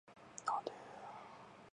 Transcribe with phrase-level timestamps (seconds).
[0.47, 0.77] なんでーーー